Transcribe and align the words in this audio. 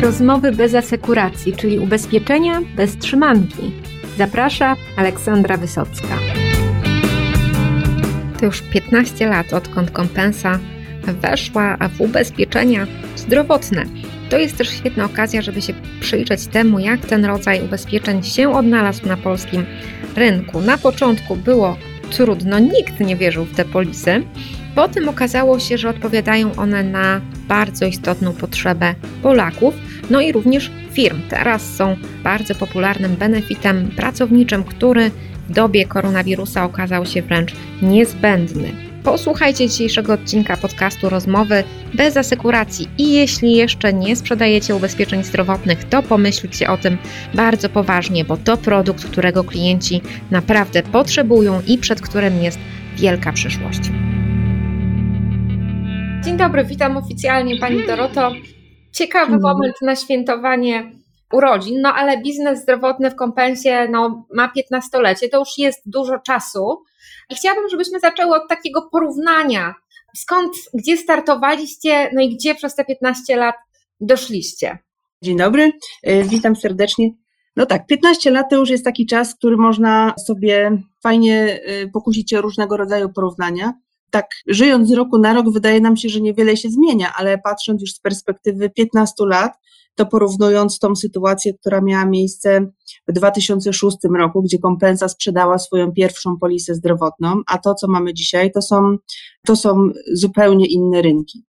Rozmowy 0.00 0.52
bez 0.52 0.74
asekuracji, 0.74 1.52
czyli 1.56 1.78
ubezpieczenia 1.78 2.60
bez 2.76 2.96
trzymanki. 2.96 3.72
Zaprasza 4.18 4.76
Aleksandra 4.96 5.56
Wysocka. 5.56 6.18
To 8.38 8.46
już 8.46 8.62
15 8.62 9.26
lat, 9.26 9.52
odkąd 9.52 9.90
kompensa 9.90 10.58
weszła 11.06 11.76
w 11.76 12.00
ubezpieczenia 12.00 12.86
zdrowotne. 13.16 13.84
To 14.30 14.38
jest 14.38 14.56
też 14.56 14.70
świetna 14.70 15.04
okazja, 15.04 15.42
żeby 15.42 15.62
się 15.62 15.72
przyjrzeć 16.00 16.46
temu, 16.46 16.78
jak 16.78 17.00
ten 17.00 17.24
rodzaj 17.24 17.64
ubezpieczeń 17.64 18.22
się 18.22 18.54
odnalazł 18.56 19.08
na 19.08 19.16
polskim 19.16 19.66
rynku. 20.16 20.60
Na 20.60 20.78
początku 20.78 21.36
było 21.36 21.76
trudno, 22.10 22.58
nikt 22.58 23.00
nie 23.00 23.16
wierzył 23.16 23.44
w 23.44 23.54
te 23.56 23.64
polisy. 23.64 24.22
Potem 24.74 25.08
okazało 25.08 25.58
się, 25.58 25.78
że 25.78 25.88
odpowiadają 25.88 26.54
one 26.56 26.82
na 26.82 27.20
bardzo 27.48 27.86
istotną 27.86 28.32
potrzebę 28.32 28.94
Polaków, 29.22 29.74
no 30.10 30.20
i 30.20 30.32
również 30.32 30.70
firm. 30.92 31.20
Teraz 31.28 31.74
są 31.76 31.96
bardzo 32.24 32.54
popularnym 32.54 33.16
benefitem 33.16 33.90
pracowniczym, 33.96 34.64
który 34.64 35.10
w 35.48 35.52
dobie 35.52 35.86
koronawirusa 35.86 36.64
okazał 36.64 37.06
się 37.06 37.22
wręcz 37.22 37.52
niezbędny. 37.82 38.72
Posłuchajcie 39.04 39.68
dzisiejszego 39.68 40.12
odcinka 40.12 40.56
podcastu 40.56 41.08
Rozmowy 41.08 41.64
bez 41.94 42.16
asekuracji 42.16 42.88
i 42.98 43.12
jeśli 43.12 43.56
jeszcze 43.56 43.92
nie 43.92 44.16
sprzedajecie 44.16 44.74
ubezpieczeń 44.74 45.24
zdrowotnych, 45.24 45.84
to 45.84 46.02
pomyślcie 46.02 46.70
o 46.70 46.76
tym 46.76 46.98
bardzo 47.34 47.68
poważnie, 47.68 48.24
bo 48.24 48.36
to 48.36 48.56
produkt, 48.56 49.04
którego 49.04 49.44
klienci 49.44 50.00
naprawdę 50.30 50.82
potrzebują 50.82 51.62
i 51.66 51.78
przed 51.78 52.00
którym 52.00 52.42
jest 52.42 52.58
wielka 52.96 53.32
przyszłość. 53.32 53.80
Dzień 56.24 56.36
dobry, 56.36 56.64
witam 56.64 56.96
oficjalnie 56.96 57.58
Pani 57.58 57.86
Doroto. 57.86 58.32
Ciekawy 58.92 59.38
moment 59.38 59.74
na 59.82 59.96
świętowanie 59.96 60.92
urodzin, 61.32 61.80
no 61.80 61.94
ale 61.94 62.22
biznes 62.22 62.62
zdrowotny 62.62 63.10
w 63.10 63.16
kompensie 63.16 63.88
no, 63.90 64.26
ma 64.34 64.52
15-lecie, 64.72 65.28
to 65.28 65.38
już 65.38 65.48
jest 65.58 65.82
dużo 65.86 66.18
czasu. 66.18 66.82
I 67.30 67.34
chciałabym, 67.34 67.68
żebyśmy 67.68 68.00
zaczęły 68.00 68.34
od 68.34 68.48
takiego 68.48 68.88
porównania. 68.92 69.74
Skąd, 70.16 70.52
gdzie 70.74 70.96
startowaliście, 70.96 72.10
no 72.14 72.22
i 72.22 72.34
gdzie 72.34 72.54
przez 72.54 72.74
te 72.74 72.84
15 72.84 73.36
lat 73.36 73.54
doszliście? 74.00 74.78
Dzień 75.22 75.36
dobry, 75.36 75.72
e, 76.02 76.22
witam 76.22 76.56
serdecznie. 76.56 77.10
No 77.56 77.66
tak, 77.66 77.86
15 77.86 78.30
lat 78.30 78.46
to 78.50 78.56
już 78.56 78.70
jest 78.70 78.84
taki 78.84 79.06
czas, 79.06 79.34
który 79.34 79.56
można 79.56 80.14
sobie 80.26 80.82
fajnie 81.02 81.60
e, 81.64 81.86
pokusić 81.88 82.34
o 82.34 82.40
różnego 82.40 82.76
rodzaju 82.76 83.08
porównania 83.08 83.72
tak 84.10 84.26
żyjąc 84.46 84.88
z 84.88 84.92
roku 84.92 85.18
na 85.18 85.32
rok 85.32 85.52
wydaje 85.52 85.80
nam 85.80 85.96
się, 85.96 86.08
że 86.08 86.20
niewiele 86.20 86.56
się 86.56 86.68
zmienia, 86.70 87.12
ale 87.16 87.38
patrząc 87.38 87.80
już 87.80 87.92
z 87.92 88.00
perspektywy 88.00 88.70
15 88.70 89.14
lat, 89.26 89.52
to 89.94 90.06
porównując 90.06 90.78
tą 90.78 90.96
sytuację, 90.96 91.54
która 91.54 91.80
miała 91.80 92.04
miejsce 92.04 92.66
w 93.08 93.12
2006 93.12 93.96
roku, 94.18 94.42
gdzie 94.42 94.58
kompensa 94.58 95.08
sprzedała 95.08 95.58
swoją 95.58 95.92
pierwszą 95.92 96.36
polisę 96.40 96.74
zdrowotną, 96.74 97.42
a 97.46 97.58
to, 97.58 97.74
co 97.74 97.88
mamy 97.88 98.14
dzisiaj, 98.14 98.52
to 98.52 98.62
są, 98.62 98.96
to 99.46 99.56
są 99.56 99.88
zupełnie 100.12 100.66
inne 100.66 101.02
rynki. 101.02 101.44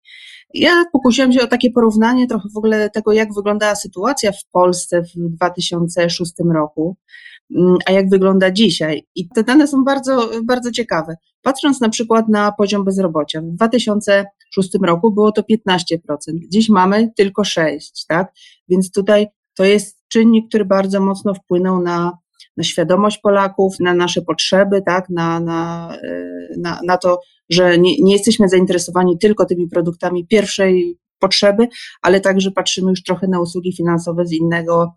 Ja 0.53 0.83
pokusiłam 0.93 1.31
się 1.31 1.41
o 1.41 1.47
takie 1.47 1.71
porównanie 1.71 2.27
trochę 2.27 2.49
w 2.53 2.57
ogóle 2.57 2.89
tego, 2.89 3.11
jak 3.11 3.33
wyglądała 3.33 3.75
sytuacja 3.75 4.31
w 4.31 4.45
Polsce 4.51 5.01
w 5.01 5.35
2006 5.35 6.33
roku. 6.53 6.97
Mm, 7.55 7.77
a 7.85 7.91
jak 7.91 8.09
wygląda 8.09 8.51
dzisiaj. 8.51 9.07
I 9.15 9.29
te 9.29 9.43
dane 9.43 9.67
są 9.67 9.83
bardzo, 9.83 10.29
bardzo 10.43 10.71
ciekawe. 10.71 11.15
Patrząc 11.41 11.81
na 11.81 11.89
przykład 11.89 12.29
na 12.29 12.51
poziom 12.51 12.83
bezrobocia, 12.83 13.41
w 13.41 13.45
2006 13.45 14.69
roku 14.83 15.11
było 15.11 15.31
to 15.31 15.41
15%, 15.41 15.97
dziś 16.49 16.69
mamy 16.69 17.11
tylko 17.15 17.41
6%, 17.41 17.77
tak? 18.07 18.31
Więc 18.69 18.91
tutaj 18.91 19.27
to 19.55 19.65
jest 19.65 19.97
czynnik, 20.07 20.47
który 20.47 20.65
bardzo 20.65 21.01
mocno 21.01 21.33
wpłynął 21.33 21.81
na, 21.81 22.17
na 22.57 22.63
świadomość 22.63 23.17
Polaków, 23.17 23.75
na 23.79 23.93
nasze 23.93 24.21
potrzeby, 24.21 24.81
tak? 24.85 25.09
na, 25.09 25.39
na, 25.39 25.91
e, 26.03 26.25
na, 26.57 26.79
na 26.85 26.97
to, 26.97 27.19
że 27.49 27.77
nie, 27.77 27.95
nie 28.01 28.13
jesteśmy 28.13 28.49
zainteresowani 28.49 29.17
tylko 29.17 29.45
tymi 29.45 29.67
produktami 29.67 30.27
pierwszej 30.27 30.97
potrzeby, 31.19 31.67
ale 32.01 32.19
także 32.19 32.51
patrzymy 32.51 32.89
już 32.89 33.03
trochę 33.03 33.27
na 33.27 33.41
usługi 33.41 33.75
finansowe 33.75 34.25
z 34.25 34.31
innego, 34.31 34.93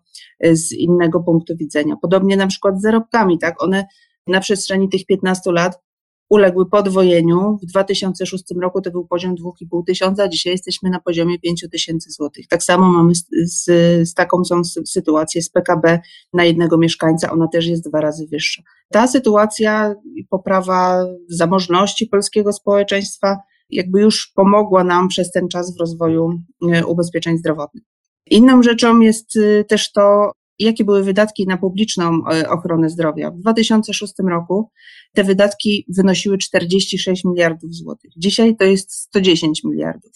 z 0.51 0.71
innego 0.71 1.19
punktu 1.23 1.53
widzenia. 1.57 1.95
Podobnie 2.01 2.37
na 2.37 2.47
przykład 2.47 2.79
z 2.79 2.81
zarobkami, 2.81 3.39
tak? 3.39 3.63
One 3.63 3.85
na 4.27 4.39
przestrzeni 4.39 4.89
tych 4.89 5.05
15 5.05 5.51
lat 5.51 5.84
uległy 6.29 6.69
podwojeniu. 6.69 7.57
W 7.63 7.65
2006 7.65 8.43
roku 8.61 8.81
to 8.81 8.91
był 8.91 9.07
poziom 9.07 9.35
2,5 9.35 9.83
tysiąca, 9.87 10.27
dzisiaj 10.27 10.53
jesteśmy 10.53 10.89
na 10.89 10.99
poziomie 10.99 11.39
5 11.39 11.65
tysięcy 11.71 12.11
złotych. 12.11 12.47
Tak 12.47 12.63
samo 12.63 12.91
mamy 12.91 13.13
z, 13.15 13.25
z, 13.45 14.13
taką 14.13 14.45
są 14.45 14.63
sytuację 14.85 15.41
z 15.41 15.49
PKB 15.49 15.99
na 16.33 16.45
jednego 16.45 16.77
mieszkańca, 16.77 17.31
ona 17.31 17.47
też 17.47 17.67
jest 17.67 17.89
dwa 17.89 18.01
razy 18.01 18.27
wyższa. 18.31 18.63
Ta 18.91 19.07
sytuacja 19.07 19.95
i 20.15 20.25
poprawa 20.25 21.05
zamożności 21.29 22.07
polskiego 22.07 22.53
społeczeństwa 22.53 23.37
jakby 23.69 24.01
już 24.01 24.31
pomogła 24.35 24.83
nam 24.83 25.07
przez 25.07 25.31
ten 25.31 25.47
czas 25.47 25.75
w 25.75 25.79
rozwoju 25.79 26.29
e, 26.71 26.85
ubezpieczeń 26.85 27.37
zdrowotnych. 27.37 27.83
Inną 28.29 28.63
rzeczą 28.63 28.99
jest 28.99 29.35
y, 29.35 29.65
też 29.67 29.91
to, 29.91 30.31
jakie 30.59 30.85
były 30.85 31.03
wydatki 31.03 31.47
na 31.47 31.57
publiczną 31.57 32.21
e, 32.31 32.49
ochronę 32.49 32.89
zdrowia. 32.89 33.31
W 33.31 33.37
2006 33.39 34.13
roku 34.29 34.69
te 35.13 35.23
wydatki 35.23 35.85
wynosiły 35.89 36.37
46 36.37 37.25
miliardów 37.25 37.73
złotych. 37.73 38.11
Dzisiaj 38.17 38.55
to 38.55 38.63
jest 38.63 38.93
110 38.93 39.63
miliardów. 39.63 40.11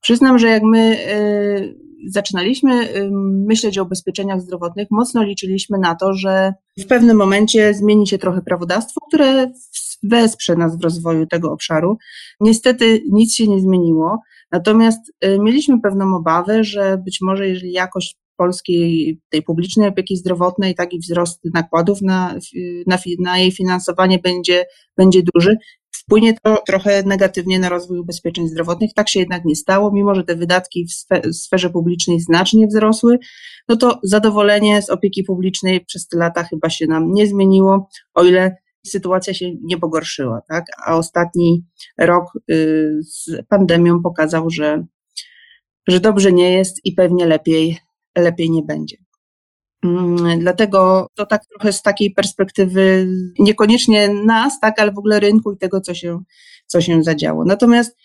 Przyznam, 0.00 0.38
że 0.38 0.48
jak 0.48 0.62
my 0.62 0.98
e, 1.06 1.88
zaczynaliśmy 2.06 2.88
myśleć 3.46 3.78
o 3.78 3.82
ubezpieczeniach 3.82 4.40
zdrowotnych, 4.40 4.88
mocno 4.90 5.22
liczyliśmy 5.22 5.78
na 5.78 5.94
to, 5.94 6.14
że 6.14 6.52
w 6.78 6.86
pewnym 6.86 7.16
momencie 7.16 7.74
zmieni 7.74 8.06
się 8.06 8.18
trochę 8.18 8.42
prawodawstwo, 8.42 9.00
które 9.08 9.52
wesprze 10.02 10.56
nas 10.56 10.78
w 10.78 10.82
rozwoju 10.82 11.26
tego 11.26 11.52
obszaru. 11.52 11.98
Niestety 12.40 13.02
nic 13.10 13.34
się 13.34 13.48
nie 13.48 13.60
zmieniło, 13.60 14.20
natomiast 14.52 15.12
y, 15.24 15.38
mieliśmy 15.38 15.80
pewną 15.80 16.16
obawę, 16.16 16.64
że 16.64 16.98
być 17.04 17.18
może 17.20 17.48
jeżeli 17.48 17.72
jakość 17.72 18.18
polskiej, 18.38 19.20
tej 19.28 19.42
publicznej 19.42 19.88
opieki 19.88 20.16
zdrowotnej, 20.16 20.74
tak 20.74 20.92
i 20.92 20.98
wzrost 20.98 21.40
nakładów 21.54 22.02
na, 22.02 22.38
na, 22.86 22.98
na 23.18 23.38
jej 23.38 23.52
finansowanie 23.52 24.18
będzie, 24.18 24.66
będzie 24.96 25.22
duży, 25.34 25.56
wpłynie 26.08 26.34
to 26.42 26.62
trochę 26.66 27.02
negatywnie 27.02 27.58
na 27.58 27.68
rozwój 27.68 27.98
ubezpieczeń 27.98 28.48
zdrowotnych. 28.48 28.94
Tak 28.94 29.08
się 29.08 29.20
jednak 29.20 29.44
nie 29.44 29.56
stało, 29.56 29.92
mimo 29.92 30.14
że 30.14 30.24
te 30.24 30.36
wydatki 30.36 30.86
w 30.86 31.34
sferze 31.36 31.70
publicznej 31.70 32.20
znacznie 32.20 32.66
wzrosły, 32.66 33.18
no 33.68 33.76
to 33.76 34.00
zadowolenie 34.02 34.82
z 34.82 34.90
opieki 34.90 35.24
publicznej 35.24 35.84
przez 35.84 36.08
te 36.08 36.18
lata 36.18 36.44
chyba 36.44 36.70
się 36.70 36.86
nam 36.86 37.12
nie 37.12 37.26
zmieniło, 37.26 37.88
o 38.14 38.24
ile 38.24 38.56
sytuacja 38.86 39.34
się 39.34 39.46
nie 39.62 39.78
pogorszyła, 39.78 40.40
tak? 40.48 40.64
A 40.86 40.96
ostatni 40.96 41.64
rok 41.98 42.24
y, 42.50 42.98
z 43.02 43.46
pandemią 43.48 44.02
pokazał, 44.02 44.50
że, 44.50 44.84
że 45.88 46.00
dobrze 46.00 46.32
nie 46.32 46.52
jest 46.52 46.80
i 46.84 46.92
pewnie 46.92 47.26
lepiej, 47.26 47.78
lepiej 48.16 48.50
nie 48.50 48.62
będzie. 48.62 48.96
Mm, 49.84 50.38
dlatego 50.40 51.06
to 51.14 51.26
tak 51.26 51.46
trochę 51.46 51.72
z 51.72 51.82
takiej 51.82 52.10
perspektywy 52.10 53.08
niekoniecznie 53.38 54.08
nas, 54.08 54.60
tak, 54.60 54.80
ale 54.80 54.92
w 54.92 54.98
ogóle 54.98 55.20
rynku 55.20 55.52
i 55.52 55.58
tego, 55.58 55.80
co 55.80 55.94
się, 55.94 56.20
co 56.66 56.80
się 56.80 57.02
zadziało. 57.02 57.44
Natomiast 57.44 57.96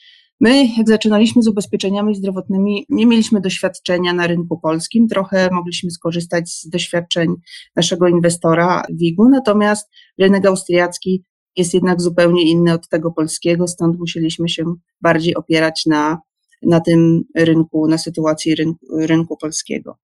My, 0.44 0.66
jak 0.78 0.88
zaczynaliśmy 0.88 1.44
z 1.44 1.48
ubezpieczeniami 1.48 2.16
zdrowotnymi, 2.16 2.86
nie 2.90 3.06
mieliśmy 3.06 3.42
doświadczenia 3.42 4.14
na 4.14 4.28
rynku 4.28 4.60
polskim, 4.60 5.08
trochę 5.08 5.50
mogliśmy 5.52 5.92
skorzystać 5.92 6.50
z 6.50 6.70
doświadczeń 6.70 7.36
naszego 7.76 8.08
inwestora 8.08 8.84
WIG-u, 8.94 9.30
natomiast 9.30 9.90
rynek 10.20 10.46
austriacki 10.46 11.24
jest 11.56 11.74
jednak 11.74 12.02
zupełnie 12.02 12.52
inny 12.52 12.74
od 12.74 12.88
tego 12.88 13.12
polskiego, 13.12 13.68
stąd 13.68 14.00
musieliśmy 14.00 14.50
się 14.50 14.64
bardziej 15.02 15.36
opierać 15.36 15.84
na, 15.86 16.18
na 16.66 16.80
tym 16.80 17.24
rynku, 17.36 17.88
na 17.88 17.98
sytuacji 17.98 18.56
rynku, 18.56 18.86
rynku 18.92 19.38
polskiego. 19.38 19.98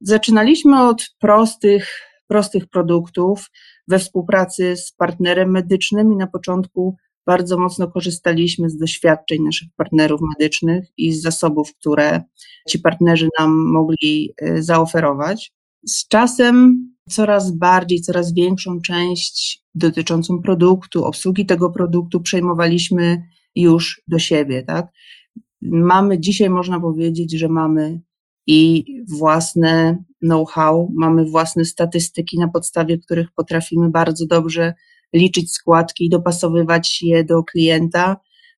Zaczynaliśmy 0.00 0.82
od 0.82 1.14
prostych, 1.18 2.00
prostych 2.26 2.66
produktów 2.66 3.50
we 3.88 3.98
współpracy 3.98 4.76
z 4.76 4.92
partnerem 4.92 5.50
medycznym 5.50 6.12
i 6.12 6.16
na 6.16 6.26
początku 6.26 6.96
bardzo 7.26 7.58
mocno 7.58 7.90
korzystaliśmy 7.90 8.70
z 8.70 8.76
doświadczeń 8.76 9.42
naszych 9.42 9.68
partnerów 9.76 10.20
medycznych 10.38 10.84
i 10.96 11.12
z 11.12 11.22
zasobów, 11.22 11.74
które 11.80 12.22
ci 12.68 12.78
partnerzy 12.78 13.28
nam 13.38 13.72
mogli 13.72 14.34
y, 14.42 14.62
zaoferować. 14.62 15.52
Z 15.86 16.08
czasem 16.08 16.88
coraz 17.10 17.56
bardziej, 17.56 18.00
coraz 18.00 18.34
większą 18.34 18.80
część 18.80 19.64
dotyczącą 19.74 20.42
produktu, 20.42 21.04
obsługi 21.04 21.46
tego 21.46 21.70
produktu 21.70 22.20
przejmowaliśmy 22.20 23.22
już 23.54 24.02
do 24.08 24.18
siebie, 24.18 24.62
tak? 24.62 24.86
Mamy 25.64 26.20
dzisiaj, 26.20 26.50
można 26.50 26.80
powiedzieć, 26.80 27.38
że 27.38 27.48
mamy 27.48 28.00
i 28.46 28.84
własne 29.18 30.04
know-how, 30.22 30.92
mamy 30.94 31.24
własne 31.24 31.64
statystyki, 31.64 32.38
na 32.38 32.48
podstawie 32.48 32.98
których 32.98 33.32
potrafimy 33.32 33.90
bardzo 33.90 34.26
dobrze 34.26 34.74
liczyć 35.12 35.52
składki 35.52 36.04
i 36.04 36.10
dopasowywać 36.10 37.02
je 37.02 37.24
do 37.24 37.42
klienta. 37.42 38.16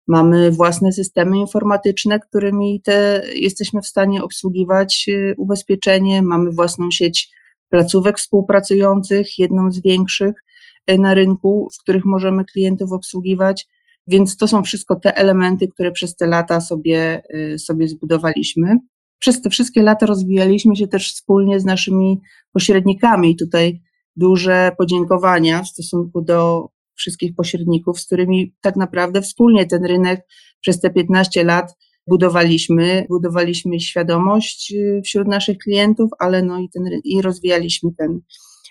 Mamy 0.08 0.52
własne 0.52 0.92
systemy 0.92 1.38
informatyczne, 1.38 2.20
którymi 2.20 2.82
te 2.82 3.24
jesteśmy 3.36 3.82
w 3.82 3.88
stanie 3.88 4.24
obsługiwać 4.24 5.06
y, 5.10 5.36
ubezpieczenie. 5.38 6.22
Mamy 6.22 6.52
własną 6.52 6.92
sieć 6.92 7.30
placówek 7.70 8.18
współpracujących, 8.18 9.40
jedną 9.40 9.72
z 9.72 9.82
większych 9.82 10.44
y, 10.92 10.98
na 10.98 11.14
rynku, 11.14 11.70
w 11.74 11.82
których 11.82 12.06
możemy 12.06 12.46
klientów 12.46 12.92
obsługiwać. 12.92 13.68
Więc 14.08 14.38
to 14.38 14.48
są 14.48 14.64
wszystko 14.64 14.96
te 14.96 15.18
elementy, 15.18 15.68
które 15.68 15.92
przez 15.92 16.16
te 16.16 16.28
lata 16.28 16.62
sobie, 16.62 17.22
y, 17.54 17.60
sobie 17.60 17.88
zbudowaliśmy. 17.88 18.78
Przez 19.20 19.42
te 19.42 19.50
wszystkie 19.50 19.82
lata 19.82 20.06
rozwijaliśmy 20.06 20.76
się 20.76 20.88
też 20.88 21.14
wspólnie 21.14 21.60
z 21.60 21.66
naszymi 21.66 22.22
pośrednikami. 22.54 23.32
I 23.32 23.36
tutaj 23.36 23.82
duże 24.16 24.72
podziękowania 24.78 25.64
w 25.64 25.68
stosunku 25.68 26.22
do 26.22 26.70
wszystkich 26.96 27.36
pośredników, 27.36 28.00
z 28.00 28.06
którymi 28.06 28.56
tak 28.62 28.76
naprawdę 28.76 29.22
wspólnie 29.22 29.66
ten 29.66 29.86
rynek 29.86 30.28
przez 30.62 30.80
te 30.80 30.90
15 30.90 31.44
lat 31.44 31.76
budowaliśmy, 32.08 33.06
budowaliśmy 33.10 33.80
świadomość 33.80 34.74
y, 34.74 35.02
wśród 35.06 35.28
naszych 35.28 35.58
klientów, 35.58 36.10
ale 36.20 36.44
no 36.44 36.60
i, 36.60 36.70
ten, 36.70 36.84
i 37.04 37.22
rozwijaliśmy 37.22 37.90
ten, 37.98 38.20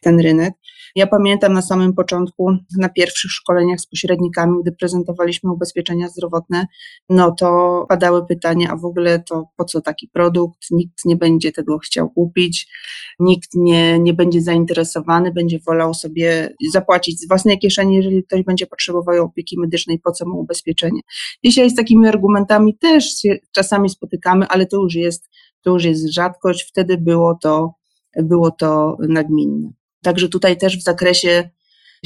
ten 0.04 0.20
rynek. 0.20 0.54
Ja 0.96 1.06
pamiętam 1.06 1.52
na 1.52 1.62
samym 1.62 1.92
początku, 1.92 2.56
na 2.78 2.88
pierwszych 2.88 3.30
szkoleniach 3.30 3.80
z 3.80 3.86
pośrednikami, 3.86 4.58
gdy 4.62 4.72
prezentowaliśmy 4.72 5.52
ubezpieczenia 5.52 6.08
zdrowotne, 6.08 6.66
no 7.08 7.32
to 7.32 7.86
padały 7.88 8.26
pytania, 8.26 8.68
a 8.70 8.76
w 8.76 8.84
ogóle 8.84 9.22
to 9.28 9.44
po 9.56 9.64
co 9.64 9.80
taki 9.80 10.08
produkt? 10.08 10.58
Nikt 10.70 11.04
nie 11.04 11.16
będzie 11.16 11.52
tego 11.52 11.78
chciał 11.78 12.10
kupić, 12.10 12.68
nikt 13.18 13.50
nie, 13.54 13.98
nie 13.98 14.14
będzie 14.14 14.42
zainteresowany, 14.42 15.32
będzie 15.32 15.58
wolał 15.58 15.94
sobie 15.94 16.54
zapłacić 16.72 17.20
z 17.20 17.28
własnej 17.28 17.58
kieszeni, 17.58 17.96
jeżeli 17.96 18.24
ktoś 18.24 18.42
będzie 18.42 18.66
potrzebował 18.66 19.24
opieki 19.24 19.60
medycznej, 19.60 19.98
po 19.98 20.12
co 20.12 20.28
mu 20.28 20.40
ubezpieczenie. 20.40 21.00
Dzisiaj 21.44 21.70
z 21.70 21.74
takimi 21.74 22.08
argumentami 22.08 22.78
też 22.78 23.20
się 23.20 23.36
czasami 23.52 23.90
spotykamy, 23.90 24.46
ale 24.48 24.66
to 24.66 24.76
już 24.76 24.94
jest, 24.94 25.28
to 25.62 25.70
już 25.70 25.84
jest 25.84 26.14
rzadkość. 26.14 26.68
Wtedy 26.68 26.98
było 26.98 27.38
to, 27.42 27.74
było 28.16 28.50
to 28.50 28.96
nagminne. 29.08 29.83
Także 30.04 30.28
tutaj 30.28 30.56
też 30.56 30.78
w 30.78 30.82
zakresie 30.82 31.50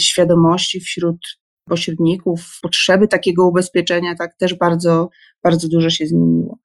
świadomości 0.01 0.81
wśród 0.81 1.19
pośredników, 1.65 2.59
potrzeby 2.63 3.09
takiego 3.09 3.49
ubezpieczenia, 3.49 4.15
tak 4.15 4.37
też 4.37 4.55
bardzo, 4.55 5.09
bardzo 5.43 5.69
dużo 5.69 5.91
się 5.91 6.07
zmieniło. 6.07 6.59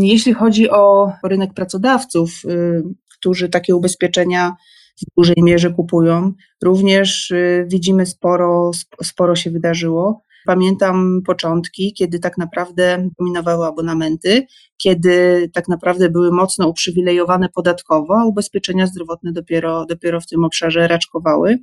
Jeśli 0.00 0.32
chodzi 0.32 0.70
o 0.70 1.12
rynek 1.24 1.54
pracodawców, 1.54 2.42
y, 2.44 2.82
którzy 3.18 3.48
takie 3.48 3.76
ubezpieczenia 3.76 4.56
w 5.00 5.14
dużej 5.16 5.36
mierze 5.42 5.70
kupują, 5.70 6.32
również 6.62 7.30
y, 7.30 7.66
widzimy 7.68 8.06
sporo, 8.06 8.70
sporo 9.02 9.36
się 9.36 9.50
wydarzyło. 9.50 10.22
Pamiętam 10.46 11.20
początki, 11.26 11.92
kiedy 11.92 12.18
tak 12.18 12.38
naprawdę 12.38 13.08
dominowały 13.18 13.66
abonamenty, 13.66 14.46
kiedy 14.76 15.50
tak 15.54 15.68
naprawdę 15.68 16.10
były 16.10 16.32
mocno 16.32 16.68
uprzywilejowane 16.68 17.48
podatkowo, 17.48 18.14
a 18.20 18.24
ubezpieczenia 18.24 18.86
zdrowotne 18.86 19.32
dopiero, 19.32 19.86
dopiero 19.86 20.20
w 20.20 20.26
tym 20.26 20.44
obszarze 20.44 20.88
raczkowały. 20.88 21.58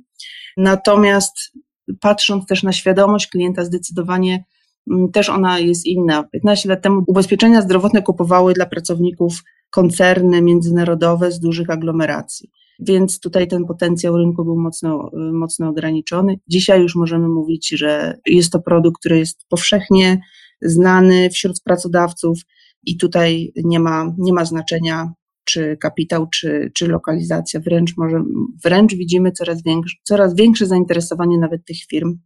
Natomiast 0.56 1.52
patrząc 2.00 2.46
też 2.46 2.62
na 2.62 2.72
świadomość 2.72 3.26
klienta, 3.26 3.64
zdecydowanie 3.64 4.44
mm, 4.90 5.12
też 5.12 5.28
ona 5.28 5.58
jest 5.58 5.86
inna. 5.86 6.24
15 6.32 6.68
lat 6.68 6.82
temu 6.82 7.04
ubezpieczenia 7.06 7.62
zdrowotne 7.62 8.02
kupowały 8.02 8.52
dla 8.52 8.66
pracowników 8.66 9.42
koncerny 9.70 10.42
międzynarodowe 10.42 11.32
z 11.32 11.40
dużych 11.40 11.70
aglomeracji 11.70 12.50
więc 12.80 13.20
tutaj 13.20 13.48
ten 13.48 13.64
potencjał 13.64 14.16
rynku 14.16 14.44
był 14.44 14.60
mocno, 14.60 15.10
mocno 15.32 15.68
ograniczony. 15.68 16.36
Dzisiaj 16.48 16.82
już 16.82 16.94
możemy 16.94 17.28
mówić, 17.28 17.68
że 17.68 18.18
jest 18.26 18.52
to 18.52 18.60
produkt, 18.60 19.00
który 19.00 19.18
jest 19.18 19.46
powszechnie 19.48 20.20
znany 20.62 21.30
wśród 21.30 21.62
pracodawców 21.62 22.38
i 22.82 22.96
tutaj 22.96 23.52
nie 23.64 23.80
ma, 23.80 24.14
nie 24.18 24.32
ma 24.32 24.44
znaczenia 24.44 25.12
czy 25.44 25.76
kapitał, 25.76 26.26
czy, 26.28 26.70
czy 26.74 26.88
lokalizacja. 26.88 27.60
Wręcz, 27.60 27.96
może, 27.96 28.24
wręcz 28.64 28.94
widzimy 28.94 29.32
coraz 29.32 29.62
większe, 29.62 29.96
coraz 30.02 30.34
większe 30.34 30.66
zainteresowanie 30.66 31.38
nawet 31.38 31.64
tych 31.64 31.76
firm 31.90 32.18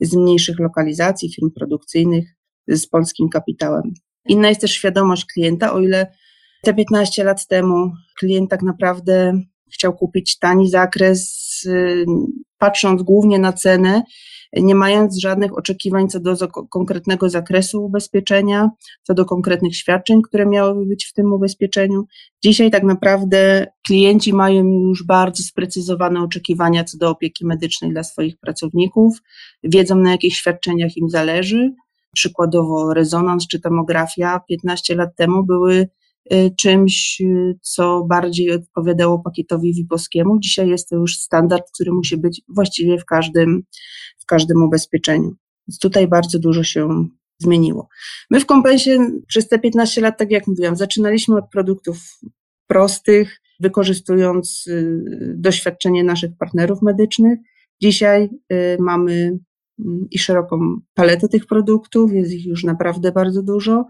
z 0.00 0.16
mniejszych 0.16 0.58
lokalizacji, 0.58 1.34
firm 1.34 1.50
produkcyjnych 1.50 2.34
z 2.68 2.86
polskim 2.86 3.28
kapitałem. 3.28 3.94
Inna 4.28 4.48
jest 4.48 4.60
też 4.60 4.70
świadomość 4.70 5.24
klienta, 5.24 5.72
o 5.72 5.80
ile 5.80 6.12
te 6.62 6.74
15 6.74 7.24
lat 7.24 7.46
temu 7.46 7.92
klient 8.18 8.50
tak 8.50 8.62
naprawdę 8.62 9.40
chciał 9.74 9.96
kupić 9.96 10.38
tani 10.38 10.70
zakres, 10.70 11.62
y, 11.66 12.04
patrząc 12.58 13.02
głównie 13.02 13.38
na 13.38 13.52
cenę, 13.52 14.02
nie 14.56 14.74
mając 14.74 15.20
żadnych 15.20 15.58
oczekiwań 15.58 16.08
co 16.08 16.20
do 16.20 16.36
konkretnego 16.48 17.28
zakresu 17.28 17.84
ubezpieczenia, 17.84 18.70
co 19.02 19.14
do 19.14 19.24
konkretnych 19.24 19.76
świadczeń, 19.76 20.22
które 20.22 20.46
miałyby 20.46 20.86
być 20.86 21.06
w 21.06 21.12
tym 21.12 21.32
ubezpieczeniu. 21.32 22.04
Dzisiaj 22.44 22.70
tak 22.70 22.82
naprawdę 22.82 23.66
klienci 23.86 24.32
mają 24.32 24.64
już 24.64 25.06
bardzo 25.06 25.42
sprecyzowane 25.42 26.20
oczekiwania 26.22 26.84
co 26.84 26.98
do 26.98 27.10
opieki 27.10 27.46
medycznej 27.46 27.90
dla 27.90 28.04
swoich 28.04 28.38
pracowników, 28.38 29.18
wiedzą 29.64 29.96
na 29.96 30.10
jakich 30.10 30.36
świadczeniach 30.36 30.96
im 30.96 31.10
zależy. 31.10 31.74
Przykładowo 32.14 32.94
rezonans 32.94 33.46
czy 33.46 33.60
tomografia 33.60 34.40
15 34.48 34.94
lat 34.94 35.16
temu 35.16 35.44
były 35.44 35.88
czymś, 36.60 37.20
y, 37.20 37.58
co 37.62 38.04
bardziej 38.08 38.52
odpowiadało 38.52 39.18
pakietowi 39.18 39.74
VIP-owskiemu. 39.74 40.38
Dzisiaj 40.40 40.68
jest 40.68 40.88
to 40.88 40.96
już 40.96 41.16
standard, 41.16 41.64
który 41.74 41.92
musi 41.92 42.16
być 42.16 42.42
właściwie 42.48 42.98
w 42.98 43.04
każdym, 43.04 43.62
w 44.18 44.26
każdym 44.26 44.62
ubezpieczeniu. 44.62 45.34
Więc 45.68 45.78
tutaj 45.78 46.08
bardzo 46.08 46.38
dużo 46.38 46.64
się 46.64 47.08
zmieniło. 47.38 47.88
My 48.30 48.40
w 48.40 48.46
Kompensie 48.46 48.98
przez 49.26 49.48
te 49.48 49.58
15 49.58 50.00
lat, 50.00 50.18
tak 50.18 50.30
jak 50.30 50.46
mówiłam, 50.46 50.76
zaczynaliśmy 50.76 51.36
od 51.36 51.50
produktów 51.50 51.98
prostych, 52.66 53.40
wykorzystując 53.60 54.66
y, 54.66 55.34
doświadczenie 55.36 56.04
naszych 56.04 56.30
partnerów 56.38 56.82
medycznych. 56.82 57.38
Dzisiaj 57.82 58.28
mamy 58.78 59.38
i 60.10 60.18
szeroką 60.18 60.80
paletę 60.94 61.28
tych 61.28 61.46
produktów, 61.46 62.12
jest 62.12 62.32
ich 62.32 62.46
już 62.46 62.64
naprawdę 62.64 63.12
bardzo 63.12 63.42
dużo 63.42 63.84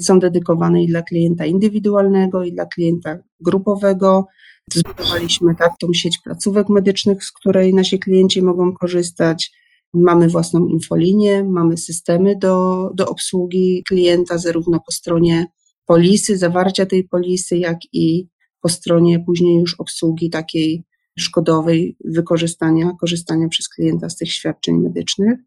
są 0.00 0.18
dedykowane 0.18 0.82
i 0.82 0.86
dla 0.86 1.02
klienta 1.02 1.46
indywidualnego, 1.46 2.44
i 2.44 2.52
dla 2.52 2.66
klienta 2.66 3.18
grupowego. 3.40 4.26
Zbudowaliśmy 4.74 5.54
taką 5.54 5.92
sieć 5.92 6.18
placówek 6.24 6.68
medycznych, 6.68 7.24
z 7.24 7.32
której 7.32 7.74
nasi 7.74 7.98
klienci 7.98 8.42
mogą 8.42 8.72
korzystać. 8.72 9.52
Mamy 9.94 10.28
własną 10.28 10.66
infolinię, 10.66 11.44
mamy 11.44 11.76
systemy 11.76 12.36
do, 12.38 12.90
do 12.94 13.08
obsługi 13.08 13.82
klienta, 13.88 14.38
zarówno 14.38 14.80
po 14.86 14.92
stronie 14.92 15.46
polisy, 15.86 16.38
zawarcia 16.38 16.86
tej 16.86 17.04
polisy, 17.04 17.56
jak 17.56 17.78
i 17.92 18.28
po 18.60 18.68
stronie 18.68 19.24
później 19.26 19.60
już 19.60 19.74
obsługi 19.74 20.30
takiej 20.30 20.84
szkodowej, 21.18 21.96
wykorzystania, 22.04 22.92
korzystania 23.00 23.48
przez 23.48 23.68
klienta 23.68 24.08
z 24.08 24.16
tych 24.16 24.32
świadczeń 24.32 24.76
medycznych. 24.76 25.38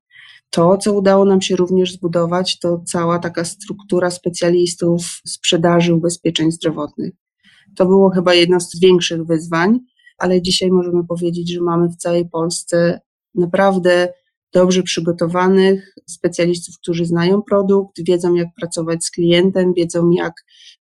To, 0.49 0.77
co 0.77 0.93
udało 0.93 1.25
nam 1.25 1.41
się 1.41 1.55
również 1.55 1.93
zbudować, 1.93 2.59
to 2.59 2.83
cała 2.85 3.19
taka 3.19 3.45
struktura 3.45 4.11
specjalistów 4.11 5.21
sprzedaży 5.27 5.93
ubezpieczeń 5.93 6.51
zdrowotnych. 6.51 7.13
To 7.75 7.85
było 7.85 8.09
chyba 8.09 8.33
jedno 8.33 8.59
z 8.59 8.79
większych 8.79 9.23
wyzwań, 9.25 9.79
ale 10.17 10.41
dzisiaj 10.41 10.71
możemy 10.71 11.07
powiedzieć, 11.07 11.53
że 11.53 11.61
mamy 11.61 11.89
w 11.89 11.95
całej 11.95 12.29
Polsce 12.29 12.99
naprawdę 13.35 14.13
dobrze 14.53 14.83
przygotowanych 14.83 15.95
specjalistów, 16.07 16.75
którzy 16.81 17.05
znają 17.05 17.41
produkt, 17.41 18.03
wiedzą 18.03 18.33
jak 18.33 18.47
pracować 18.59 19.05
z 19.05 19.11
klientem, 19.11 19.73
wiedzą 19.73 20.09
jak 20.09 20.33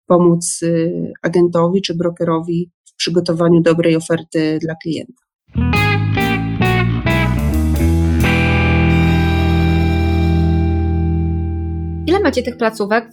pomóc 0.05 0.59
y, 0.63 1.13
agentowi 1.21 1.81
czy 1.81 1.95
brokerowi 1.95 2.71
przygotowaniu 2.97 3.61
dobrej 3.61 3.95
oferty 3.95 4.59
dla 4.61 4.75
klienta. 4.83 5.27
Ile 12.07 12.19
macie 12.19 12.43
tych 12.43 12.57
placówek, 12.57 13.11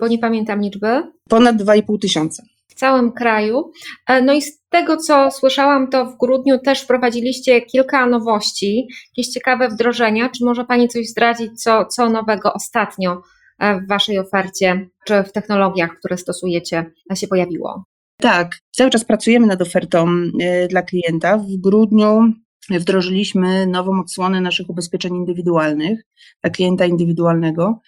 bo 0.00 0.08
nie 0.08 0.18
pamiętam 0.18 0.60
liczby? 0.60 1.02
Ponad 1.28 1.56
2,5 1.56 1.98
tysiąca. 2.00 2.42
W 2.68 2.74
całym 2.74 3.12
kraju. 3.12 3.72
E, 4.08 4.22
no 4.22 4.32
i 4.32 4.42
z 4.42 4.68
tego, 4.68 4.96
co 4.96 5.30
słyszałam, 5.30 5.90
to 5.90 6.06
w 6.06 6.16
grudniu 6.16 6.58
też 6.58 6.82
wprowadziliście 6.82 7.60
kilka 7.60 8.06
nowości, 8.06 8.88
jakieś 9.16 9.32
ciekawe 9.32 9.68
wdrożenia. 9.68 10.28
Czy 10.28 10.44
może 10.44 10.64
Pani 10.64 10.88
coś 10.88 11.08
zdradzić, 11.08 11.62
co, 11.62 11.84
co 11.84 12.10
nowego 12.10 12.52
ostatnio 12.52 13.22
e, 13.58 13.80
w 13.80 13.88
Waszej 13.88 14.18
ofercie, 14.18 14.88
czy 15.06 15.22
w 15.22 15.32
technologiach, 15.32 15.90
które 15.98 16.16
stosujecie, 16.16 16.92
się 17.14 17.28
pojawiło? 17.28 17.84
Tak, 18.20 18.58
cały 18.70 18.90
czas 18.90 19.04
pracujemy 19.04 19.46
nad 19.46 19.62
ofertą 19.62 20.08
e, 20.40 20.68
dla 20.68 20.82
klienta. 20.82 21.38
W 21.38 21.56
grudniu 21.56 22.32
wdrożyliśmy 22.70 23.66
nową 23.66 24.00
odsłonę 24.00 24.40
naszych 24.40 24.70
ubezpieczeń 24.70 25.16
indywidualnych 25.16 26.00
dla 26.42 26.50
klienta 26.50 26.86
indywidualnego. 26.86 27.80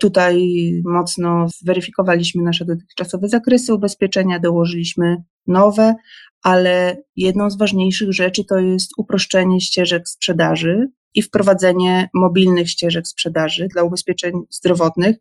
Tutaj 0.00 0.52
mocno 0.84 1.46
zweryfikowaliśmy 1.58 2.42
nasze 2.42 2.64
dotychczasowe 2.64 3.28
zakresy 3.28 3.74
ubezpieczenia, 3.74 4.38
dołożyliśmy 4.38 5.16
nowe, 5.46 5.94
ale 6.42 6.96
jedną 7.16 7.50
z 7.50 7.58
ważniejszych 7.58 8.12
rzeczy 8.12 8.44
to 8.44 8.58
jest 8.58 8.90
uproszczenie 8.98 9.60
ścieżek 9.60 10.08
sprzedaży 10.08 10.88
i 11.14 11.22
wprowadzenie 11.22 12.08
mobilnych 12.14 12.70
ścieżek 12.70 13.08
sprzedaży 13.08 13.68
dla 13.68 13.82
ubezpieczeń 13.82 14.32
zdrowotnych, 14.50 15.16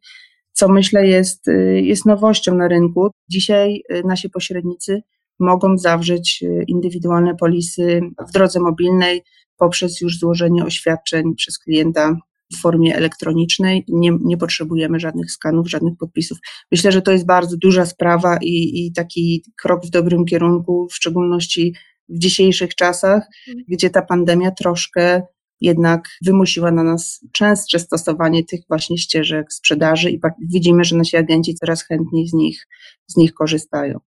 co 0.62 0.68
myślę 0.68 1.08
jest, 1.08 1.48
y, 1.48 1.82
jest 1.82 2.06
nowością 2.06 2.56
na 2.56 2.68
rynku. 2.68 3.10
Dzisiaj 3.30 3.84
y, 3.94 4.04
nasi 4.06 4.30
pośrednicy 4.30 5.02
mogą 5.40 5.78
zawrzeć 5.78 6.44
y, 6.44 6.64
indywidualne 6.68 7.36
polisy 7.36 8.02
w 8.30 8.32
drodze 8.32 8.60
mobilnej 8.60 9.22
poprzez 9.58 10.02
już 10.02 10.20
złożenie 10.20 10.66
oświadczeń 10.66 11.36
przez 11.36 11.60
klienta 11.60 12.16
w 12.54 12.62
formie 12.62 12.96
elektronicznej. 12.96 13.86
Nie, 13.88 14.12
nie 14.22 14.38
potrzebujemy 14.38 15.00
żadnych 15.00 15.32
skanów, 15.32 15.70
żadnych 15.70 15.98
podpisów. 15.98 16.38
Myślę, 16.72 16.92
że 16.92 17.02
to 17.02 17.12
jest 17.12 17.26
bardzo 17.26 17.58
duża 17.58 17.86
sprawa 17.86 18.38
i, 18.42 18.86
i 18.86 18.94
taki 18.94 19.44
krok 19.62 19.86
w 19.86 19.90
dobrym 19.90 20.26
kierunku, 20.26 20.88
w 20.92 20.96
szczególności 20.96 21.76
w 22.10 22.20
dzisiejszych 22.20 22.76
czasach, 22.76 23.28
mhm. 23.48 23.66
gdzie 23.68 23.90
ta 23.90 24.02
pandemia 24.02 24.52
troszkę 24.52 25.22
jednak 25.62 26.10
wymusiła 26.26 26.72
na 26.72 26.84
nas 26.84 27.26
częstsze 27.32 27.80
stosowanie 27.80 28.46
tych 28.46 28.62
właśnie 28.68 28.98
ścieżek 28.98 29.54
sprzedaży 29.54 30.12
i 30.12 30.20
widzimy, 30.50 30.84
że 30.84 30.96
nasi 30.96 31.18
agenci 31.18 31.56
coraz 31.56 31.84
chętniej 31.84 32.28
z 32.28 32.34
nich, 32.34 32.68
z 33.08 33.18
nich 33.18 33.34
korzystają. 33.34 34.00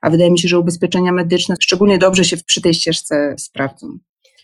A 0.00 0.10
wydaje 0.10 0.30
mi 0.30 0.38
się, 0.38 0.48
że 0.48 0.58
ubezpieczenia 0.58 1.12
medyczne 1.12 1.54
szczególnie 1.60 1.98
dobrze 1.98 2.24
się 2.24 2.36
przy 2.36 2.60
tej 2.60 2.74
ścieżce 2.74 3.34
sprawdzą. 3.38 3.98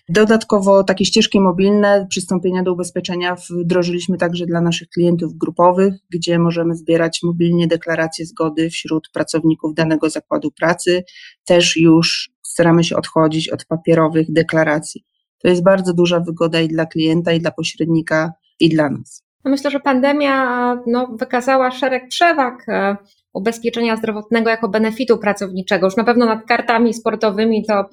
Dodatkowo 0.09 0.85
takie 0.85 1.05
ścieżki 1.05 1.41
mobilne, 1.41 2.07
przystąpienia 2.11 2.63
do 2.63 2.73
ubezpieczenia 2.73 3.37
wdrożyliśmy 3.51 4.19
także 4.19 4.47
dla 4.47 4.61
naszych 4.61 4.89
klientów 4.89 5.35
grupowych, 5.39 5.95
gdzie 6.11 6.39
możemy 6.39 6.77
zbierać 6.77 7.21
mobilnie 7.23 7.67
deklaracje 7.67 8.27
zgody 8.27 8.71
wśród 8.71 9.09
pracowników 9.13 9.75
danego 9.75 10.11
zakładu 10.11 10.51
pracy. 10.51 11.05
Też 11.45 11.77
już 11.77 12.31
staramy 12.43 12.85
się 12.85 12.97
odchodzić 12.97 13.49
od 13.49 13.65
papierowych 13.65 14.33
deklaracji. 14.33 15.05
To 15.45 15.49
jest 15.49 15.63
bardzo 15.63 15.95
duża 15.95 16.21
wygoda 16.21 16.61
i 16.61 16.69
dla 16.69 16.87
klienta, 16.87 17.33
i 17.33 17.41
dla 17.41 17.51
pośrednika, 17.51 18.33
i 18.61 18.69
dla 18.69 18.91
nas. 18.91 19.23
No 19.45 19.51
myślę, 19.51 19.71
że 19.71 19.81
pandemia 19.81 20.75
no, 20.87 21.07
wykazała 21.07 21.71
szereg 21.71 22.09
przewag 22.09 22.69
e, 22.69 22.97
ubezpieczenia 23.35 23.97
zdrowotnego 23.97 24.51
jako 24.51 24.69
benefitu 24.69 25.19
pracowniczego. 25.19 25.87
Już 25.87 25.97
na 25.97 26.05
pewno 26.05 26.27
nad 26.27 26.47
kartami 26.47 26.95
sportowymi 26.95 27.65
to, 27.67 27.85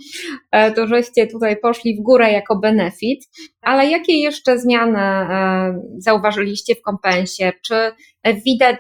e, 0.52 0.72
to 0.72 0.88
żeście 0.88 1.28
tutaj 1.28 1.58
poszli 1.58 1.98
w 2.00 2.04
górę 2.04 2.32
jako 2.32 2.60
benefit, 2.60 3.30
ale 3.62 3.90
jakie 3.90 4.20
jeszcze 4.20 4.60
zmiany 4.60 5.00
e, 5.00 5.82
zauważyliście 5.98 6.76
w 6.76 6.82
kompensie? 6.82 7.52
Czy 7.66 7.92
widać 8.46 8.80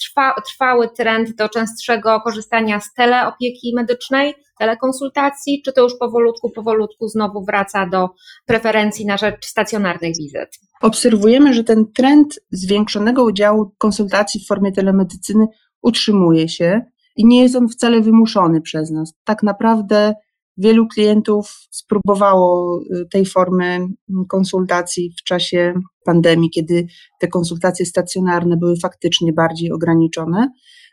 trwa, 0.00 0.34
trwały 0.46 0.88
trend 0.96 1.36
do 1.36 1.48
częstszego 1.48 2.20
korzystania 2.20 2.80
z 2.80 2.94
teleopieki 2.94 3.72
medycznej, 3.76 4.34
telekonsultacji, 4.58 5.62
czy 5.64 5.72
to 5.72 5.82
już 5.82 5.92
powolutku, 5.98 6.50
powolutku 6.50 7.08
znowu 7.08 7.44
wraca 7.44 7.86
do 7.86 8.08
preferencji 8.46 9.06
na 9.06 9.16
rzecz 9.16 9.46
stacjonarnych 9.46 10.16
wizyt? 10.16 10.48
Obserwujemy, 10.82 11.54
że 11.54 11.64
ten 11.64 11.84
trend 11.96 12.40
zwiększonego 12.50 13.24
udziału 13.24 13.74
konsultacji 13.78 14.40
w 14.40 14.46
formie 14.46 14.72
telemedycyny 14.72 15.46
utrzymuje 15.82 16.48
się 16.48 16.80
i 17.16 17.26
nie 17.26 17.42
jest 17.42 17.56
on 17.56 17.68
wcale 17.68 18.00
wymuszony 18.00 18.60
przez 18.60 18.90
nas. 18.90 19.14
Tak 19.24 19.42
naprawdę 19.42 20.14
wielu 20.56 20.88
klientów 20.88 21.68
spróbowało 21.70 22.80
y, 22.80 23.06
tej 23.10 23.26
formy 23.26 23.86
konsultacji 24.28 25.14
w 25.20 25.22
czasie 25.22 25.74
pandemii, 26.04 26.50
kiedy 26.50 26.86
te 27.20 27.28
konsultacje 27.28 27.86
stacjonarne 27.86 28.56
były 28.56 28.76
faktycznie 28.76 29.32
bardziej 29.32 29.72
ograniczone. 29.72 30.48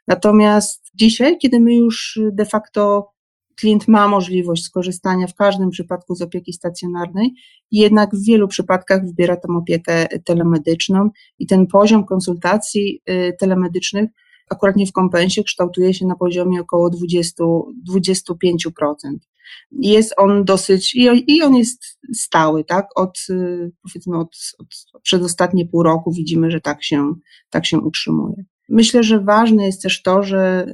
Natomiast 0.08 0.91
dzisiaj, 0.96 1.38
kiedy 1.38 1.60
my 1.60 1.75
już 1.75 2.19
de 2.31 2.46
facto 2.46 3.12
klient 3.55 3.88
ma 3.88 4.08
możliwość 4.08 4.63
skorzystania 4.63 5.27
w 5.27 5.36
każdym 5.36 5.69
przypadku 5.69 6.15
z 6.15 6.22
opieki 6.22 6.53
stacjonarnej, 6.53 7.34
jednak 7.72 8.15
w 8.15 8.25
wielu 8.25 8.48
przypadkach 8.48 9.05
wybiera 9.05 9.36
tę 9.36 9.48
opiekę 9.58 10.08
telemedyczną 10.25 11.10
i 11.39 11.48
ten 11.48 11.67
poziom 11.67 12.05
konsultacji 12.05 13.01
y, 13.10 13.36
telemedycznych 13.39 14.10
akurat 14.50 14.75
nie 14.75 14.86
w 14.86 14.91
kompensie 14.91 15.44
kształtuje 15.44 15.94
się 15.94 16.06
na 16.06 16.15
poziomie 16.15 16.62
około 16.62 16.89
20, 16.89 17.44
25%. 17.94 18.72
Jest 19.72 20.13
on 20.18 20.46
dosyć, 20.46 20.96
i 21.27 21.41
on 21.41 21.56
jest 21.56 22.00
stały, 22.13 22.63
tak? 22.63 22.88
Od, 22.96 23.20
y, 23.29 23.72
powiedzmy, 23.84 24.18
od, 24.18 24.38
od 24.60 25.01
przedostatnie 25.03 25.65
pół 25.65 25.84
roku 25.84 26.12
widzimy, 26.12 26.51
że 26.51 26.62
tak 26.62 26.84
się, 26.84 27.13
tak 27.50 27.65
się 27.65 27.79
utrzymuje. 27.79 28.44
Myślę, 28.70 29.04
że 29.04 29.20
ważne 29.20 29.66
jest 29.66 29.82
też 29.82 30.02
to, 30.02 30.24
że 30.24 30.66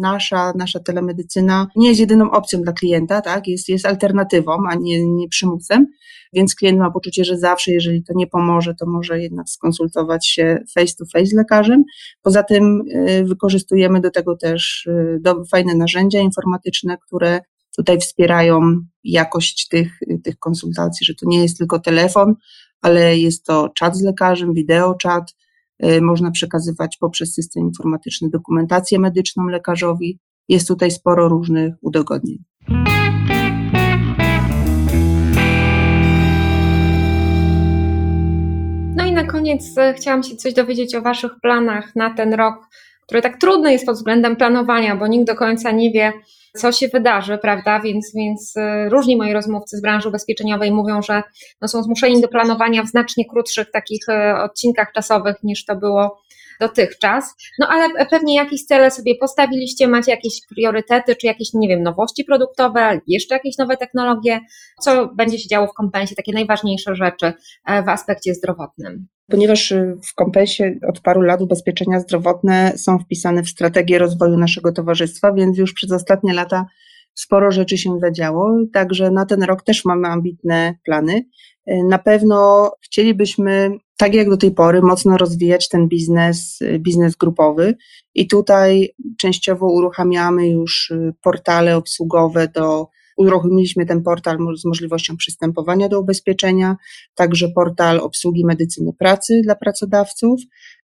nasza, 0.00 0.52
nasza 0.56 0.80
telemedycyna 0.80 1.66
nie 1.76 1.88
jest 1.88 2.00
jedyną 2.00 2.30
opcją 2.30 2.60
dla 2.62 2.72
klienta, 2.72 3.20
tak? 3.20 3.48
jest, 3.48 3.68
jest 3.68 3.86
alternatywą, 3.86 4.56
a 4.70 4.74
nie, 4.74 5.06
nie 5.06 5.28
przymusem, 5.28 5.86
więc 6.32 6.54
klient 6.54 6.78
ma 6.78 6.90
poczucie, 6.90 7.24
że 7.24 7.38
zawsze, 7.38 7.72
jeżeli 7.72 8.04
to 8.04 8.12
nie 8.16 8.26
pomoże, 8.26 8.74
to 8.74 8.86
może 8.86 9.20
jednak 9.20 9.48
skonsultować 9.48 10.26
się 10.28 10.58
face 10.74 10.94
to 10.98 11.04
face 11.12 11.26
z 11.26 11.32
lekarzem. 11.32 11.84
Poza 12.22 12.42
tym 12.42 12.82
y, 13.08 13.24
wykorzystujemy 13.24 14.00
do 14.00 14.10
tego 14.10 14.36
też 14.36 14.86
y, 14.86 15.46
fajne 15.50 15.74
narzędzia 15.74 16.20
informatyczne, 16.20 16.96
które 17.06 17.40
tutaj 17.76 17.98
wspierają 17.98 18.60
jakość 19.04 19.68
tych, 19.68 19.98
tych 20.24 20.38
konsultacji, 20.38 21.06
że 21.06 21.14
to 21.14 21.26
nie 21.28 21.42
jest 21.42 21.58
tylko 21.58 21.78
telefon, 21.78 22.34
ale 22.80 23.18
jest 23.18 23.44
to 23.44 23.68
czat 23.68 23.96
z 23.96 24.02
lekarzem, 24.02 24.54
wideo 24.54 24.94
czat, 24.94 25.34
można 26.00 26.30
przekazywać 26.30 26.96
poprzez 27.00 27.34
system 27.34 27.62
informatyczny 27.62 28.30
dokumentację 28.30 28.98
medyczną 28.98 29.48
lekarzowi. 29.48 30.18
Jest 30.48 30.68
tutaj 30.68 30.90
sporo 30.90 31.28
różnych 31.28 31.74
udogodnień. 31.80 32.38
No 38.96 39.04
i 39.06 39.12
na 39.12 39.24
koniec 39.24 39.78
y, 39.78 39.94
chciałam 39.94 40.22
się 40.22 40.36
coś 40.36 40.54
dowiedzieć 40.54 40.94
o 40.94 41.02
Waszych 41.02 41.32
planach 41.42 41.96
na 41.96 42.14
ten 42.14 42.34
rok, 42.34 42.68
który 43.06 43.22
tak 43.22 43.40
trudny 43.40 43.72
jest 43.72 43.86
pod 43.86 43.96
względem 43.96 44.36
planowania, 44.36 44.96
bo 44.96 45.06
nikt 45.06 45.26
do 45.26 45.34
końca 45.34 45.70
nie 45.70 45.90
wie, 45.90 46.12
co 46.56 46.72
się 46.72 46.88
wydarzy, 46.88 47.38
prawda? 47.38 47.80
Więc, 47.80 48.12
więc 48.14 48.56
y, 48.56 48.88
różni 48.88 49.16
moi 49.16 49.32
rozmówcy 49.32 49.76
z 49.76 49.82
branży 49.82 50.08
ubezpieczeniowej 50.08 50.72
mówią, 50.72 51.02
że 51.02 51.22
no 51.60 51.68
są 51.68 51.82
zmuszeni 51.82 52.20
do 52.20 52.28
planowania 52.28 52.82
w 52.82 52.88
znacznie 52.88 53.24
krótszych 53.30 53.70
takich 53.70 54.08
y, 54.08 54.42
odcinkach 54.42 54.92
czasowych 54.92 55.36
niż 55.42 55.64
to 55.64 55.76
było 55.76 56.22
dotychczas. 56.60 57.34
No 57.58 57.68
ale 57.68 58.06
pewnie 58.06 58.34
jakieś 58.34 58.64
cele 58.64 58.90
sobie 58.90 59.14
postawiliście, 59.20 59.88
macie 59.88 60.10
jakieś 60.10 60.40
priorytety, 60.54 61.16
czy 61.16 61.26
jakieś, 61.26 61.52
nie 61.54 61.68
wiem, 61.68 61.82
nowości 61.82 62.24
produktowe, 62.24 63.00
jeszcze 63.06 63.34
jakieś 63.34 63.58
nowe 63.58 63.76
technologie? 63.76 64.40
Co 64.80 65.06
będzie 65.14 65.38
się 65.38 65.48
działo 65.48 65.66
w 65.66 65.74
kompensie, 65.74 66.14
takie 66.14 66.32
najważniejsze 66.32 66.94
rzeczy 66.94 67.32
e, 67.66 67.82
w 67.82 67.88
aspekcie 67.88 68.34
zdrowotnym? 68.34 69.06
Ponieważ 69.30 69.72
y, 69.72 69.96
w 70.04 70.14
kompensie 70.14 70.78
od 70.88 71.00
paru 71.00 71.20
lat 71.20 71.40
ubezpieczenia 71.40 72.00
zdrowotne 72.00 72.72
są 72.76 72.98
wpisane 72.98 73.42
w 73.42 73.48
strategię 73.48 73.98
rozwoju 73.98 74.36
naszego 74.36 74.72
towarzystwa, 74.72 75.32
więc 75.32 75.58
już 75.58 75.72
przez 75.72 75.92
ostatnie 75.92 76.34
lata 76.34 76.66
sporo 77.14 77.50
rzeczy 77.50 77.78
się 77.78 77.98
zadziało, 78.00 78.56
także 78.72 79.10
na 79.10 79.26
ten 79.26 79.42
rok 79.42 79.62
też 79.62 79.84
mamy 79.84 80.08
ambitne 80.08 80.74
plany. 80.84 81.24
Y, 81.70 81.82
na 81.88 81.98
pewno 81.98 82.70
chcielibyśmy, 82.80 83.70
tak 83.96 84.14
jak 84.14 84.30
do 84.30 84.36
tej 84.36 84.50
pory, 84.50 84.82
mocno 84.82 85.16
rozwijać 85.16 85.68
ten 85.68 85.88
biznes, 85.88 86.60
y, 86.62 86.78
biznes 86.78 87.16
grupowy 87.16 87.74
i 88.14 88.28
tutaj 88.28 88.88
częściowo 89.18 89.66
uruchamiamy 89.66 90.48
już 90.48 90.92
portale 91.22 91.76
obsługowe 91.76 92.48
do 92.48 92.88
Uruchomiliśmy 93.16 93.86
ten 93.86 94.02
portal 94.02 94.38
z 94.56 94.64
możliwością 94.64 95.16
przystępowania 95.16 95.88
do 95.88 96.00
ubezpieczenia, 96.00 96.76
także 97.14 97.48
portal 97.48 98.00
obsługi 98.00 98.44
medycyny 98.44 98.92
pracy 98.92 99.40
dla 99.44 99.54
pracodawców, 99.54 100.40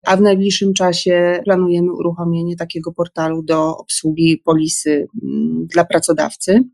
a 0.06 0.16
w 0.16 0.20
najbliższym 0.20 0.74
czasie 0.74 1.40
planujemy 1.44 1.92
uruchomienie 1.92 2.56
takiego 2.56 2.92
portalu 2.92 3.42
do 3.42 3.76
obsługi 3.76 4.42
polisy 4.44 5.06
mm, 5.22 5.66
dla 5.66 5.84
pracodawcy. 5.84 6.64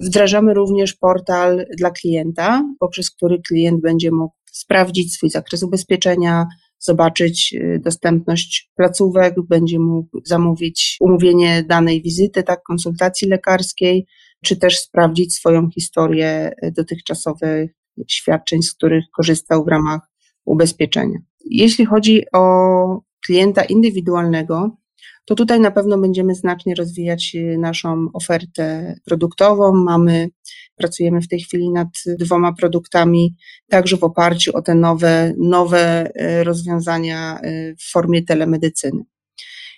Wdrażamy 0.00 0.54
również 0.54 0.94
portal 0.94 1.66
dla 1.78 1.90
klienta, 1.90 2.62
poprzez 2.80 3.10
który 3.10 3.42
klient 3.48 3.80
będzie 3.80 4.10
mógł 4.10 4.34
sprawdzić 4.56 5.14
swój 5.14 5.30
zakres 5.30 5.62
ubezpieczenia, 5.62 6.46
zobaczyć 6.78 7.54
y, 7.54 7.80
dostępność 7.84 8.70
placówek, 8.76 9.34
będzie 9.48 9.78
mógł 9.78 10.20
zamówić 10.24 10.96
umówienie 11.00 11.62
danej 11.62 12.02
wizyty, 12.02 12.42
tak, 12.42 12.62
konsultacji 12.62 13.28
lekarskiej, 13.28 14.06
czy 14.44 14.56
też 14.56 14.78
sprawdzić 14.78 15.34
swoją 15.34 15.70
historię 15.70 16.28
e, 16.62 16.72
dotychczasowych 16.72 17.70
świadczeń, 18.08 18.62
z 18.62 18.74
których 18.74 19.04
korzystał 19.16 19.64
w 19.64 19.68
ramach 19.68 20.00
ubezpieczenia. 20.44 21.18
Jeśli 21.44 21.86
chodzi 21.86 22.24
o 22.32 23.00
klienta 23.26 23.64
indywidualnego, 23.64 24.76
to 25.26 25.34
tutaj 25.34 25.60
na 25.60 25.70
pewno 25.70 25.98
będziemy 25.98 26.34
znacznie 26.34 26.74
rozwijać 26.74 27.36
e, 27.36 27.58
naszą 27.58 28.06
ofertę 28.12 28.96
produktową. 29.04 29.72
Mamy, 29.74 30.28
pracujemy 30.76 31.20
w 31.20 31.28
tej 31.28 31.40
chwili 31.40 31.70
nad 31.70 31.88
dwoma 32.18 32.52
produktami, 32.52 33.36
także 33.68 33.96
w 33.96 34.04
oparciu 34.04 34.56
o 34.56 34.62
te 34.62 34.74
nowe, 34.74 35.34
nowe 35.38 36.10
e, 36.14 36.44
rozwiązania 36.44 37.40
w 37.78 37.90
formie 37.90 38.22
telemedycyny. 38.22 39.02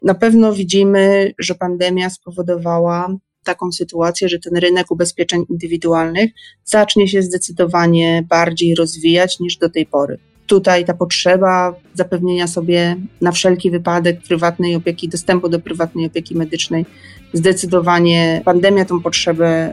Na 0.02 0.14
pewno 0.14 0.52
widzimy, 0.52 1.32
że 1.38 1.54
pandemia 1.54 2.10
spowodowała 2.10 3.14
taką 3.44 3.72
sytuację, 3.72 4.28
że 4.28 4.38
ten 4.38 4.56
rynek 4.56 4.90
ubezpieczeń 4.90 5.44
indywidualnych 5.50 6.30
zacznie 6.64 7.08
się 7.08 7.22
zdecydowanie 7.22 8.26
bardziej 8.28 8.74
rozwijać 8.74 9.40
niż 9.40 9.56
do 9.56 9.70
tej 9.70 9.86
pory. 9.86 10.18
Tutaj 10.48 10.84
ta 10.84 10.94
potrzeba 10.94 11.74
zapewnienia 11.94 12.46
sobie 12.46 12.96
na 13.20 13.32
wszelki 13.32 13.70
wypadek 13.70 14.22
prywatnej 14.22 14.76
opieki, 14.76 15.08
dostępu 15.08 15.48
do 15.48 15.60
prywatnej 15.60 16.06
opieki 16.06 16.34
medycznej, 16.34 16.86
zdecydowanie 17.32 18.42
pandemia 18.44 18.84
tą 18.84 19.00
potrzebę 19.00 19.72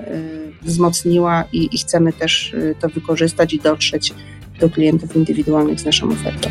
y, 0.62 0.66
wzmocniła 0.66 1.44
i, 1.54 1.70
i 1.72 1.78
chcemy 1.78 2.14
też 2.14 2.54
y, 2.54 2.76
to 2.80 2.90
wykorzystać 2.90 3.54
i 3.54 3.60
dotrzeć 3.60 4.14
do 4.60 4.70
klientów 4.70 5.16
indywidualnych 5.16 5.80
z 5.80 5.86
naszą 5.86 6.10
ofertą. 6.10 6.50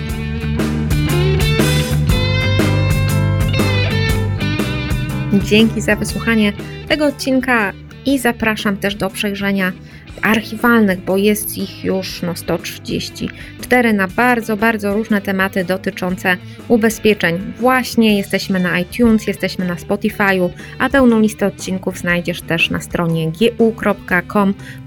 Dzięki 5.44 5.80
za 5.80 5.96
wysłuchanie 5.96 6.52
tego 6.88 7.06
odcinka 7.06 7.72
i 8.06 8.18
zapraszam 8.18 8.76
też 8.76 8.94
do 8.94 9.10
przejrzenia 9.10 9.72
archiwalnych, 10.22 11.00
bo 11.00 11.16
jest 11.16 11.58
ich 11.58 11.84
już 11.84 12.22
no, 12.22 12.36
134 12.36 13.92
na 13.92 14.08
bardzo, 14.08 14.56
bardzo 14.56 14.94
różne 14.94 15.20
tematy 15.20 15.64
dotyczące 15.64 16.36
ubezpieczeń. 16.68 17.52
Właśnie 17.58 18.18
jesteśmy 18.18 18.60
na 18.60 18.80
iTunes, 18.80 19.26
jesteśmy 19.26 19.64
na 19.64 19.74
Spotify'u, 19.74 20.48
a 20.78 20.88
pełną 20.88 21.20
listę 21.20 21.46
odcinków 21.46 21.98
znajdziesz 21.98 22.42
też 22.42 22.70
na 22.70 22.80
stronie 22.80 23.32
gu.com.pl 23.58 24.84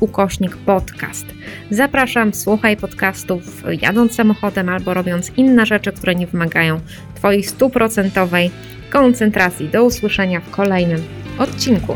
ukośnik 0.00 0.56
podcast. 0.56 1.26
Zapraszam, 1.70 2.34
słuchaj 2.34 2.76
podcastów 2.76 3.62
jadąc 3.82 4.14
samochodem 4.14 4.68
albo 4.68 4.94
robiąc 4.94 5.32
inne 5.36 5.66
rzeczy, 5.66 5.92
które 5.92 6.14
nie 6.14 6.26
wymagają 6.26 6.80
Twojej 7.14 7.42
stuprocentowej 7.42 8.50
koncentracji. 8.90 9.68
Do 9.68 9.84
usłyszenia 9.84 10.40
w 10.40 10.50
kolejnym 10.50 11.02
odcinku. 11.38 11.94